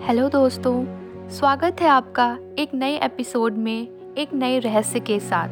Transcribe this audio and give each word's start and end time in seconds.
Hello 0.00 0.28
दोस्तों, 0.28 0.84
स्वागत 1.30 1.80
है 1.80 1.88
आपका 1.88 2.26
एक 2.58 2.70
नए 2.74 2.96
एपिसोड 2.96 3.56
में 3.56 4.14
एक 4.18 4.32
नए 4.34 4.58
रहस्य 4.58 5.00
के 5.00 5.18
साथ। 5.20 5.48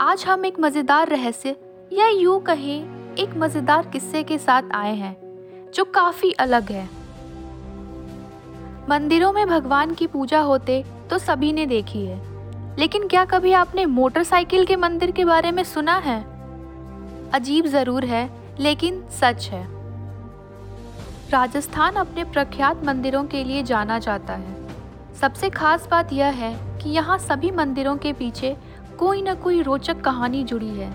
आज 0.00 0.24
हम 0.26 0.44
एक 0.46 0.60
मज़ेदार 0.60 1.08
रहस्य, 1.08 1.56
या 1.92 2.08
यूँ 2.08 2.38
कहें, 2.40 3.14
एक 3.16 3.34
मज़ेदार 3.36 3.86
किस्से 3.86 4.22
के 4.22 4.38
साथ 4.38 4.70
आए 4.74 4.94
हैं, 4.94 5.16
जो 5.74 5.84
काफ़ी 5.84 6.30
अलग 6.40 6.70
है। 6.72 6.88
मंदिरों 8.88 9.32
में 9.32 9.46
भगवान 9.48 9.94
की 9.94 10.06
पूजा 10.06 10.40
होते 10.40 10.82
तो 11.10 11.18
सभी 11.18 11.52
ने 11.52 11.66
देखी 11.66 12.04
है, 12.06 12.20
लेकिन 12.78 13.08
क्या 13.08 13.24
कभी 13.24 13.52
आपने 13.54 13.86
मोटरसाइकिल 13.88 14.64
के 14.66 14.76
मंदिर 14.76 15.10
के 15.10 15.24
बारे 15.24 15.50
में 15.50 15.62
सुना 15.64 15.96
है? 15.98 16.22
अजीब 17.32 17.66
ज़रूर 17.66 18.04
है, 18.04 18.28
लेकिन 18.60 19.04
सच 19.20 19.48
है। 19.48 19.79
राजस्थान 21.30 21.94
अपने 21.94 22.24
प्रख्यात 22.24 22.84
मंदिरों 22.84 23.24
के 23.24 23.44
लिए 23.44 23.62
जाना 23.62 23.98
जाता 23.98 24.32
है। 24.32 24.68
सबसे 25.20 25.50
खास 25.50 25.88
बात 25.90 26.12
यह 26.12 26.26
है 26.26 26.78
कि 26.78 26.90
यहाँ 26.90 27.18
सभी 27.18 27.50
मंदिरों 27.50 27.96
के 27.96 28.12
पीछे 28.12 28.56
कोई 28.98 29.22
ना 29.22 29.34
कोई 29.34 29.62
रोचक 29.62 30.00
कहानी 30.00 30.44
जुड़ी 30.44 30.68
है। 30.68 30.92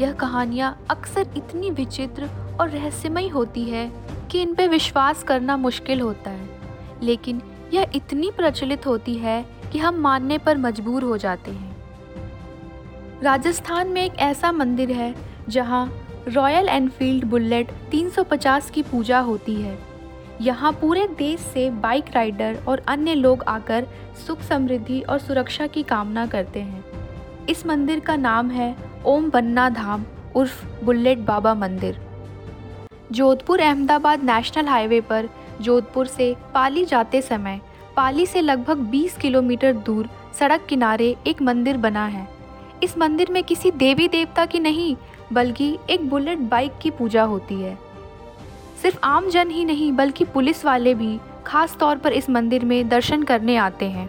यह 0.00 0.12
कहानियाँ 0.12 0.84
अक्सर 0.90 1.26
इतनी 1.36 1.70
विचित्र 1.70 2.30
और 2.60 2.68
रहस्यमय 2.68 3.28
होती 3.28 3.64
है 3.64 3.92
कि 4.30 4.42
इन 4.42 4.54
पर 4.54 4.68
विश्वास 4.68 5.22
करना 5.22 5.56
मुश्किल 5.56 6.00
होता 6.00 6.30
है। 6.30 6.48
लेकिन 7.02 7.42
यह 7.74 7.86
इतनी 7.94 8.30
प्रचलित 8.30 8.86
होती 8.86 9.14
है 9.14 9.46
कि 9.72 9.78
हम 9.78 9.94
मानने 9.94 10.38
पर 10.38 10.58
मजबूर 10.58 11.02
हो 11.02 11.16
जाते 11.16 11.50
हैं। 11.50 11.76
राजस्थान 13.22 13.88
में 13.88 14.04
एक 14.04 14.14
ऐसा 14.14 14.52
मंदिर 14.52 14.90
है 14.90 15.14
जहाँ 15.48 15.92
रॉयल 16.28 16.68
एनफील्ड 16.68 17.24
बुलेट 17.24 17.70
350 17.90 18.68
की 18.70 18.82
पूजा 18.82 19.18
होती 19.20 19.54
है। 19.54 19.78
यहाँ 20.40 20.72
पूरे 20.72 21.06
देश 21.18 21.40
से 21.40 21.68
बाइक 21.70 22.04
राइडर 22.14 22.58
और 22.68 22.82
अन्य 22.88 23.14
लोग 23.14 23.42
आकर 23.42 23.86
सुख 24.26 24.40
समृद्धि 24.40 25.00
और 25.00 25.18
सुरक्षा 25.18 25.66
की 25.66 25.82
कामना 25.82 26.26
करते 26.26 26.60
हैं। 26.60 26.84
इस 27.48 27.66
मंदिर 27.66 28.00
का 28.00 28.16
नाम 28.16 28.50
है 28.50 28.74
ओम 29.06 29.28
बन्ना 29.30 29.68
धाम 29.70 30.04
उर्फ़ 30.36 30.64
बुलेट 30.84 31.18
बाबा 31.18 31.54
मंदिर। 31.54 31.98
जोधपुर 33.12 33.60
अहमदाबाद 33.60 34.24
नेशनल 34.24 34.68
हाईवे 34.68 35.00
पर 35.00 35.28
जोधपुर 35.60 36.06
से 36.06 36.34
पाली 36.54 36.84
जाते 36.84 37.22
समय 37.22 37.60
पाली 37.96 38.26
से 38.26 38.40
लगभग 38.40 38.90
20 38.90 39.16
किलोमीटर 39.16 39.72
दूर 39.76 40.08
सड़क 40.38 40.66
किनारे 40.68 41.14
एक 41.26 41.42
मंदिर 41.42 41.76
बना 41.76 42.06
है। 42.06 42.26
इस 42.82 42.96
मंदिर 42.98 43.30
में 43.30 43.42
किसी 43.44 43.70
देवी 43.70 44.08
देवता 44.08 44.46
की 44.46 44.60
नहीं 44.60 44.94
बल्कि 45.32 45.78
एक 45.90 46.10
बुलेट 46.10 46.38
बाइक 46.38 46.72
की 46.82 46.90
पूजा 46.90 47.22
होती 47.22 47.62
है। 47.62 47.78
सिर्फ़ 48.82 48.98
आम 49.04 49.28
जन 49.28 49.50
ही 49.50 49.64
नहीं, 49.64 49.92
बल्कि 49.92 50.24
पुलिस 50.24 50.64
वाले 50.64 50.94
भी 50.94 51.20
खास 51.46 51.76
तौर 51.76 51.96
पर 51.96 52.12
इस 52.12 52.30
मंदिर 52.30 52.64
में 52.64 52.88
दर्शन 52.88 53.22
करने 53.22 53.56
आते 53.56 53.84
हैं। 53.84 54.08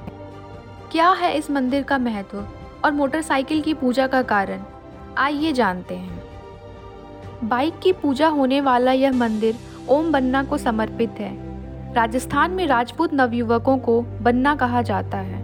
क्या 0.91 1.09
है 1.09 1.37
इस 1.37 1.51
मंदिर 1.51 1.83
का 1.83 1.97
महत्व 1.97 2.47
और 2.85 2.91
मोटरसाइकिल 2.91 3.61
की 3.61 3.73
पूजा 3.73 4.07
का 4.07 4.21
कारण? 4.21 4.59
आइए 5.17 5.51
जानते 5.51 5.95
हैं। 5.95 6.23
बाइक 7.43 7.79
की 7.79 7.91
पूजा 7.91 8.27
होने 8.27 8.61
वाला 8.61 8.91
यह 8.91 9.11
मंदिर 9.11 9.55
ओम 9.89 10.11
बन्ना 10.11 10.43
को 10.43 10.57
समर्पित 10.57 11.09
है। 11.09 11.53
राजस्थान 11.93 12.51
में 12.51 12.67
राजपूत 12.67 13.13
नवयुवकों 13.13 13.77
को 13.77 14.01
बन्ना 14.01 14.55
कहा 14.55 14.81
जाता 14.81 15.17
है। 15.17 15.43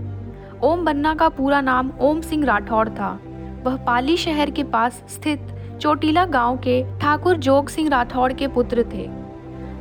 ओम 0.63 0.85
बन्ना 0.85 1.15
का 1.15 1.29
पूरा 1.29 1.61
नाम 1.61 1.91
ओम 1.99 2.21
सिंह 2.21 2.45
राठौड़ 2.45 2.89
था। 2.89 3.19
वह 3.63 3.75
पाली 3.75 4.17
शहर 4.17 4.49
के 4.49 4.63
पास 4.63 5.03
स्थित 5.09 5.39
चोटीला 5.79 6.25
गाँव 6.25 6.57
के 6.57 6.81
ठाकुर 6.99 7.37
जोग 7.37 7.69
सिंह 7.69 7.89
राठौड़ 7.89 8.31
के 8.33 8.47
पुत्र 8.47 8.83
थे। 8.93 9.07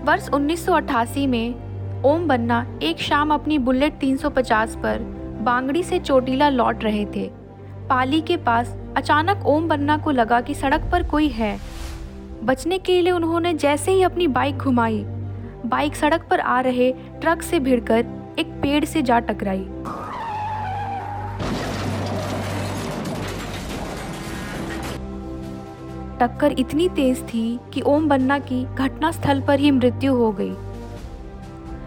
वर्ष 0.04 0.28
1988 0.28 1.26
में 1.26 2.02
ओम 2.04 2.26
बन्ना 2.28 2.66
एक 2.82 2.98
शाम 2.98 3.32
अपनी 3.34 3.58
बुलेट 3.58 3.98
350 3.98 4.76
पर 4.76 4.98
बांगड़ी 5.42 5.82
से 5.82 5.98
चोटीला 5.98 6.48
लौट 6.48 6.84
रहे 6.84 7.04
थे। 7.06 7.30
पाली 7.88 8.20
के 8.20 8.36
पास 8.36 8.76
अचानक 8.96 9.46
ओम 9.46 9.68
बन्ना 9.68 9.96
को 9.96 10.10
लगा 10.10 10.40
कि 10.40 10.54
सड़क 10.54 10.88
पर 10.92 11.02
कोई 11.02 11.28
है। 11.28 11.58
बचने 12.44 12.78
के 12.78 13.00
लिए 13.02 13.12
उन्होंने 13.12 13.52
जैसे 13.54 13.92
ही 13.92 14.02
अपनी 14.02 14.26
बाइक 14.28 14.56
घुमाई, 14.56 15.02
बाइक 15.66 15.96
सड़क 15.96 16.26
पर 16.30 16.40
आ 16.40 16.60
रहे 16.60 16.92
ट्रक 17.20 17.42
से 17.42 17.60
भिड़कर 17.60 18.06
एक 18.38 18.46
पेड़ 18.62 18.84
से 18.84 19.02
जा 19.02 19.18
टकराई। 19.18 19.66
टक्कर 26.20 26.52
इतनी 26.58 26.88
तेज 26.88 27.22
थी 27.24 27.58
कि 27.74 27.82
ओम 27.82 28.08
बन्ना 28.08 28.38
की 28.38 28.64
घटनास्थल 28.64 29.40
पर 29.40 29.60
ही 29.60 29.70
मृत्यु 29.70 30.14
हो 30.14 30.32
गई। 30.32 30.54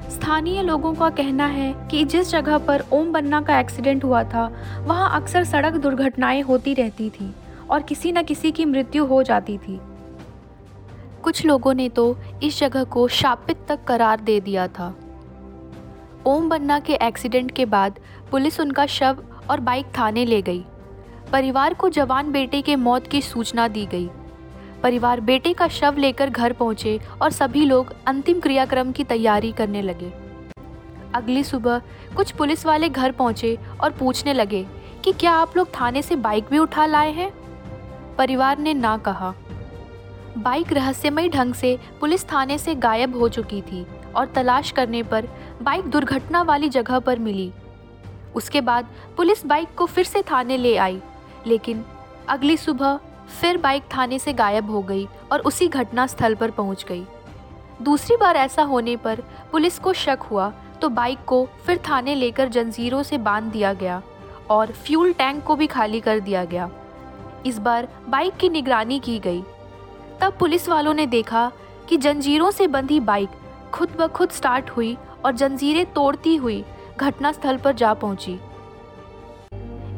स्थानीय 0.09 0.61
लोगों 0.61 0.93
का 0.93 1.09
कहना 1.09 1.45
है 1.45 1.73
कि 1.87 2.03
जिस 2.05 2.31
जगह 2.31 2.57
पर 2.57 2.83
ओम 2.93 3.11
बन्ना 3.11 3.41
का 3.41 3.59
एक्सीडेंट 3.59 4.03
हुआ 4.03 4.23
था, 4.23 4.45
वहाँ 4.81 5.21
अक्सर 5.21 5.43
सड़क 5.43 5.73
दुर्घटनाएँ 5.73 6.41
होती 6.41 6.73
रहती 6.73 7.09
थी 7.09 7.33
और 7.69 7.81
किसी 7.81 8.11
न 8.11 8.23
किसी 8.23 8.51
की 8.51 8.65
मृत्यु 8.65 9.05
हो 9.05 9.23
जाती 9.23 9.57
थी। 9.57 9.79
कुछ 11.23 11.45
लोगों 11.45 11.73
ने 11.73 11.89
तो 11.89 12.17
इस 12.43 12.59
जगह 12.59 12.83
को 12.83 13.07
शापित 13.07 13.57
तक 13.67 13.83
करार 13.83 14.19
दे 14.19 14.39
दिया 14.39 14.67
था। 14.67 14.93
ओम 16.25 16.49
बन्ना 16.49 16.79
के 16.79 16.93
एक्सीडेंट 16.93 17.51
के 17.51 17.65
बाद 17.65 17.99
पुलिस 18.31 18.59
उनका 18.59 18.85
शव 18.85 19.23
और 19.49 19.59
बाइक 19.59 19.85
थाने 19.97 20.25
ले 20.25 20.41
गई। 20.41 20.65
परिवार 21.31 21.73
को 21.73 21.89
जवान 21.89 22.31
बेटे 22.31 22.61
के 22.61 22.75
मौत 22.75 23.07
की 23.07 23.21
सूचना 23.21 23.67
दी 23.67 23.85
गई। 23.85 24.09
परिवार 24.83 25.19
बेटे 25.19 25.53
का 25.53 25.67
शव 25.67 25.95
लेकर 25.97 26.29
घर 26.29 26.53
पहुँचे 26.53 26.99
और 27.21 27.31
सभी 27.31 27.65
लोग 27.65 27.93
अंतिम 28.07 28.39
क्रियाक्रम 28.39 28.91
की 28.91 29.03
तैयारी 29.03 29.51
करने 29.51 29.81
लगे। 29.81 30.11
अगली 31.13 31.43
सुबह 31.43 31.81
कुछ 32.15 32.31
पुलिस 32.31 32.65
वाले 32.65 32.89
घर 32.89 33.11
पहुँचे 33.11 33.57
और 33.83 33.91
पूछने 33.91 34.33
लगे 34.33 34.65
कि 35.03 35.11
क्या 35.11 35.31
आप 35.31 35.57
लोग 35.57 35.67
थाने 35.79 36.01
से 36.01 36.15
बाइक 36.15 36.45
भी 36.49 36.57
उठा 36.57 36.85
लाए 36.85 37.11
हैं? 37.11 37.31
परिवार 38.17 38.57
ने 38.57 38.73
ना 38.73 38.97
कहा। 38.97 39.33
बाइक 40.37 40.73
रहस्यमय 40.73 41.29
ढंग 41.29 41.53
से 41.53 41.77
पुलिस 41.99 42.23
थाने 42.25 42.57
से 42.57 42.75
गायब 42.75 43.17
हो 43.17 43.29
चुकी 43.29 43.61
थी 43.61 43.85
और 44.15 44.25
तलाश 44.25 44.71
करने 44.71 45.03
पर 45.03 45.27
बाइक 45.61 45.85
दुर्घटना 45.85 46.41
वाली 46.41 46.69
जगह 46.69 46.99
पर 46.99 47.19
मिली। 47.19 47.51
उसके 48.35 48.61
बाद 48.61 48.87
पुलिस 49.17 49.45
बाइक 49.45 49.75
को 49.77 49.85
फिर 49.85 50.05
से 50.05 50.21
थाने 50.21 50.57
ले 50.57 50.75
आई, 50.77 51.01
लेकिन 51.47 51.83
अगली 52.29 52.57
सुबह 52.57 52.99
फिर 53.31 53.57
बाइक 53.57 53.83
थाने 53.95 54.19
से 54.19 54.33
गायब 54.33 54.69
हो 54.71 54.81
गई 54.81 55.07
और 55.31 55.39
उसी 55.39 55.67
घटना 55.67 56.05
स्थल 56.07 56.35
पर 56.35 56.51
पहुँच 56.51 56.85
गई। 56.89 57.03
दूसरी 57.81 58.15
बार 58.17 58.35
ऐसा 58.35 58.63
होने 58.63 58.95
पर 58.95 59.21
पुलिस 59.51 59.79
को 59.79 59.93
शक 59.93 60.19
हुआ 60.21 60.51
तो 60.81 60.89
बाइक 60.89 61.23
को 61.27 61.45
फिर 61.65 61.77
थाने 61.89 62.15
लेकर 62.15 62.49
जंजीरों 62.49 63.01
से 63.03 63.17
बाँध 63.17 63.51
दिया 63.51 63.73
गया 63.73 64.01
और 64.49 64.71
फ्यूल 64.85 65.13
टैंक 65.13 65.43
को 65.43 65.55
भी 65.55 65.67
खाली 65.67 65.99
कर 65.99 66.19
दिया 66.19 66.43
गया। 66.45 66.69
इस 67.45 67.57
बार 67.57 67.87
बाइक 68.09 68.37
की 68.37 68.49
निगरानी 68.49 68.99
की 68.99 69.17
गई। 69.19 69.41
तब 70.21 70.33
पुलिस 70.39 70.67
वालों 70.69 70.93
ने 70.93 71.05
देखा 71.07 71.51
कि 71.89 71.97
जंजीरों 71.97 72.51
से 72.51 72.67
बंधी 72.67 72.99
बाइक 72.99 73.29
खुद 73.73 73.95
ब 73.99 74.07
खुद 74.07 74.29
स्टार्ट 74.29 74.69
हुई 74.69 74.97
और 75.25 75.31
जंजीरें 75.31 75.85
तोड़ती 75.93 76.35
हुई 76.35 76.63
घटनास्थल 76.97 77.57
पर 77.57 77.73
जा 77.73 77.93
पहुँची। 77.93 78.39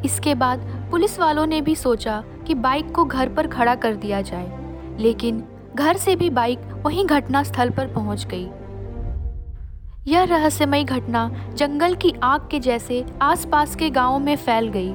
इसके 0.06 0.36
बाद 0.36 0.60
पुलिस 0.92 1.20
वालों 1.20 1.46
ने 1.46 1.62
भी 1.62 1.76
सोचा 1.76 2.24
कि 2.44 2.56
बाइक 2.56 2.92
को 2.92 3.06
घर 3.06 3.30
पर 3.30 3.48
खड़ा 3.48 3.76
कर 3.76 3.96
दिया 3.96 4.22
जाए, 4.22 4.98
लेकिन 5.00 5.44
घर 5.76 5.98
से 5.98 6.16
भी 6.16 6.30
बाइक 6.30 6.60
वहीं 6.86 7.06
घटना 7.06 7.44
स्थल 7.44 7.70
पर 7.70 7.88
पहुँच 7.88 8.26
गई। 8.26 8.48
यह 10.08 10.24
रहस्यमयी 10.24 10.84
घटना 10.84 11.30
जंगल 11.56 11.94
की 11.96 12.14
आग 12.24 12.48
के 12.52 12.60
जैसे 12.60 13.06
आसपास 13.22 13.76
के 13.76 13.90
गाँवों 13.90 14.20
में 14.20 14.36
फैल 14.36 14.68
गई। 14.68 14.94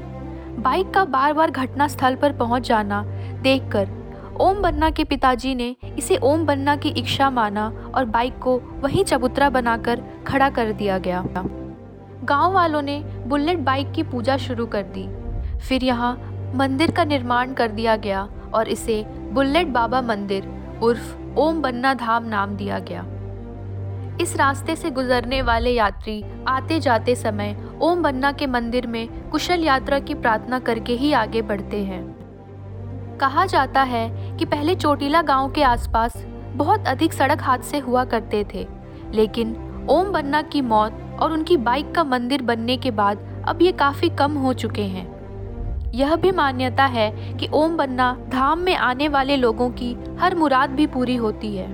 बाइक 0.58 0.90
का 0.90 1.04
बार 1.04 1.32
बार 1.32 1.50
घटना 1.50 1.88
स्थल 1.88 2.14
पर 2.14 2.32
पहुँच 2.32 2.68
जाना 2.68 3.02
देखकर 3.42 3.96
ओम 4.40 4.60
बन्ना 4.62 4.90
के 4.90 5.04
पिताजी 5.04 5.54
ने 5.54 5.74
इसे 5.98 6.16
ओम 6.16 6.44
बन्ना 6.46 6.76
की 6.76 6.88
इच्छा 6.88 7.30
माना 7.30 7.66
और 7.94 8.04
बाइक 8.06 8.38
को 8.38 8.56
वहीं 8.82 9.04
चबूतरा 9.04 9.48
बनाकर 9.50 10.02
खड़ा 10.26 10.48
कर 10.50 10.72
दिया 10.72 10.98
गया। 10.98 11.24
गाँव 12.24 12.52
वालों 12.52 12.82
ने 12.82 12.98
बुलेट 13.26 13.58
बाइक 13.58 13.92
की 13.92 14.02
पूजा 14.02 14.36
शुरू 14.36 14.66
कर 14.66 14.82
दी। 14.96 15.06
फिर 15.58 15.84
यहाँ 15.84 16.27
मंदिर 16.54 16.90
का 16.90 17.04
निर्माण 17.04 17.52
कर 17.52 17.70
दिया 17.70 17.96
गया 17.96 18.28
और 18.54 18.68
इसे 18.68 19.04
बुल्लेट 19.32 19.66
बाबा 19.66 20.00
मंदिर 20.02 20.46
उर्फ़ 20.82 21.38
ओम 21.38 21.60
बन्ना 21.62 21.94
धाम 21.94 22.24
नाम 22.24 22.56
दिया 22.56 22.78
गया। 22.78 23.04
इस 24.20 24.36
रास्ते 24.36 24.76
से 24.76 24.90
गुजरने 24.90 25.40
वाले 25.42 25.70
यात्री 25.70 26.22
आते 26.48 26.78
जाते 26.80 27.14
समय 27.14 27.56
ओम 27.80 28.02
बन्ना 28.02 28.32
के 28.32 28.46
मंदिर 28.46 28.86
में 28.86 29.30
कुशल 29.30 29.64
यात्रा 29.64 29.98
की 29.98 30.14
प्रार्थना 30.14 30.58
करके 30.58 30.92
ही 30.92 31.12
आगे 31.12 31.42
बढ़ते 31.42 31.82
हैं। 31.84 32.02
कहा 33.20 33.44
जाता 33.46 33.82
है 33.82 34.08
कि 34.36 34.44
पहले 34.44 34.74
चोटीला 34.74 35.22
गाँव 35.22 35.50
के 35.52 35.62
आसपास 35.62 36.16
बहुत 36.56 36.86
अधिक 36.86 37.12
सड़क 37.12 37.42
हादसे 37.42 37.78
हुआ 37.78 38.04
करते 38.04 38.44
थे, 38.54 38.66
लेकिन 39.14 39.56
ओम 39.90 40.12
बन्ना 40.12 40.42
की 40.42 40.60
मौत 40.62 40.98
और 41.20 41.32
उनकी 41.32 41.56
बाइक 41.56 41.94
का 41.94 42.04
मंदिर 42.04 42.42
बनने 42.42 42.76
के 42.76 42.90
बाद 42.90 43.44
अब 43.48 43.62
ये 43.62 43.72
काफ़ी 43.74 44.08
कम 44.08 44.32
हो 44.32 44.52
चुके 44.54 44.82
हैं। 44.82 45.17
यह 45.94 46.14
भी 46.16 46.30
मान्यता 46.32 46.84
है 46.86 47.10
कि 47.36 47.48
ओम 47.52 47.76
बन्ना 47.76 48.12
धाम 48.28 48.58
में 48.58 48.74
आने 48.76 49.08
वाले 49.08 49.36
लोगों 49.36 49.70
की 49.70 49.96
हर 50.20 50.34
मुराद 50.34 50.70
भी 50.70 50.86
पूरी 50.86 51.16
होती 51.16 51.54
है। 51.56 51.66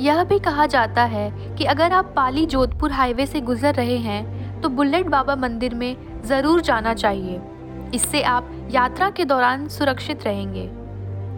यह 0.00 0.22
भी 0.24 0.38
कहा 0.38 0.66
जाता 0.66 1.02
है 1.04 1.30
कि 1.56 1.64
अगर 1.64 1.92
आप 1.92 2.12
पाली 2.16 2.46
जोधपुर 2.46 2.92
हाईवे 2.92 3.26
से 3.26 3.40
गुजर 3.40 3.74
रहे 3.74 3.96
हैं 3.98 4.60
तो 4.60 4.68
बुलेट 4.68 5.06
बाबा 5.06 5.36
मंदिर 5.36 5.74
में 5.74 5.96
ज़रूर 6.24 6.60
जाना 6.60 6.94
चाहिए। 6.94 7.40
इससे 7.94 8.22
आप 8.22 8.50
यात्रा 8.70 9.10
के 9.10 9.24
दौरान 9.24 9.68
सुरक्षित 9.68 10.24
रहेंगे। 10.24 10.68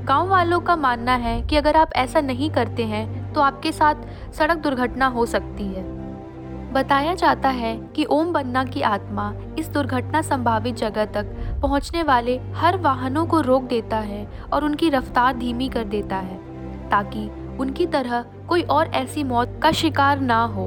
गाँव 0.04 0.28
वालों 0.28 0.60
का 0.60 0.76
मानना 0.76 1.14
है 1.16 1.40
कि 1.42 1.56
अगर 1.56 1.76
आप 1.76 1.92
ऐसा 1.96 2.20
नहीं 2.20 2.50
करते 2.50 2.84
हैं 2.84 3.32
तो 3.32 3.40
आपके 3.40 3.72
साथ 3.72 4.32
सड़क 4.34 4.56
दुर्घटना 4.58 5.06
हो 5.06 5.26
सकती 5.26 5.64
है। 5.64 5.82
बताया 6.74 7.14
जाता 7.14 7.48
है 7.48 7.76
कि 7.96 8.04
ओम 8.04 8.32
बन्ना 8.32 8.64
की 8.64 8.80
आत्मा 8.82 9.32
इस 9.58 9.68
दुर्घटना 9.68 10.22
संभावित 10.22 10.74
जगह 10.74 11.04
तक 11.04 11.26
पहुँचने 11.62 12.02
वाले 12.02 12.38
हर 12.54 12.76
वाहनों 12.76 13.26
को 13.26 13.40
रोक 13.40 13.62
देता 13.62 13.96
है 13.96 14.26
और 14.52 14.64
उनकी 14.64 14.88
रफ्तार 14.90 15.36
धीमी 15.36 15.68
कर 15.68 15.84
देता 15.84 16.16
है, 16.16 16.38
ताकि 16.90 17.28
उनकी 17.60 17.86
तरह 17.86 18.24
कोई 18.48 18.62
और 18.62 18.86
ऐसी 18.86 19.24
मौत 19.24 19.60
का 19.62 19.70
शिकार 19.72 20.20
ना 20.20 20.44
हो। 20.44 20.66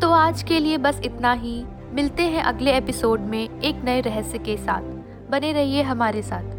तो 0.00 0.10
आज 0.10 0.42
के 0.42 0.58
लिए 0.58 0.78
बस 0.78 1.00
इतना 1.04 1.32
ही। 1.32 1.64
मिलते 1.92 2.22
हैं 2.22 2.42
अगले 2.42 2.72
एपिसोड 2.72 3.20
में 3.20 3.60
एक 3.60 3.84
नए 3.84 4.00
रहस्य 4.00 4.38
के 4.38 4.56
साथ। 4.56 5.30
बने 5.30 5.52
रहिए 5.52 5.82
हमारे 5.82 6.22
साथ। 6.22 6.53